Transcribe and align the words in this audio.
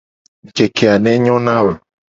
Ngukeke 0.41 0.85
a 0.93 0.95
ne 0.99 1.11
nyo 1.23 1.35
na 1.45 1.57
wo. 1.63 1.71